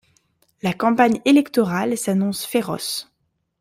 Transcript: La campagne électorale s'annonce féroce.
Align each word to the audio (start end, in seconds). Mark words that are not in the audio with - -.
La 0.63 0.73
campagne 0.73 1.21
électorale 1.25 1.95
s'annonce 1.95 2.43
féroce. 2.43 3.11